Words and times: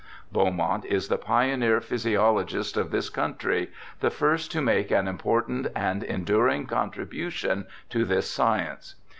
Beaumont 0.31 0.83
is 0.85 1.09
the 1.09 1.19
pioneer 1.19 1.79
ph3'siologist 1.79 2.75
of 2.75 2.89
this 2.89 3.07
country, 3.07 3.69
the 3.99 4.09
first 4.09 4.51
to 4.51 4.59
make 4.59 4.89
an 4.89 5.07
important 5.07 5.67
and 5.75 6.01
enduring 6.01 6.65
contribution 6.65 7.67
to 7.91 8.03
this 8.03 8.27
science. 8.27 8.95